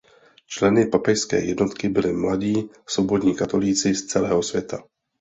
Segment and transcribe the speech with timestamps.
[0.47, 4.83] Členy papežské jednotky byli mladí svobodní katolíci z celého světa.